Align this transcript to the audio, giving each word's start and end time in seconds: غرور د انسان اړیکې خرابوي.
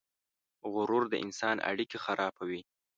غرور 0.73 1.03
د 1.09 1.13
انسان 1.25 1.55
اړیکې 1.69 1.97
خرابوي. 2.05 2.61